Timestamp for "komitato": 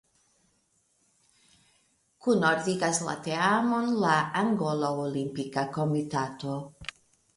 5.77-6.57